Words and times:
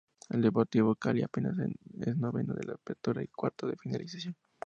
El 0.29 0.41
Deportivo 0.41 0.95
Cali 0.95 1.21
apenas 1.21 1.59
es 1.59 2.17
noveno 2.17 2.55
del 2.55 2.71
Apertura 2.71 3.21
y 3.21 3.27
cuarto 3.27 3.67
del 3.67 3.77
Finalización. 3.77 4.35